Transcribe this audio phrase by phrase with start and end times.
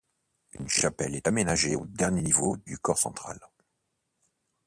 [0.53, 3.39] Une chapelle est aménagée au dernier niveau du corps central.